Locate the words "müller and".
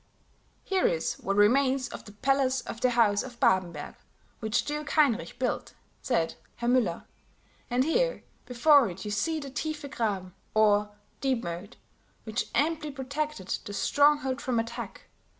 6.67-7.83